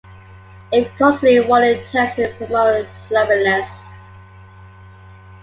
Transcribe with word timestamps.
If 0.71 0.89
constantly 0.97 1.41
worn 1.41 1.61
it 1.61 1.85
tends 1.85 2.15
to 2.15 2.33
promote 2.39 2.87
slovenliness. 3.07 3.69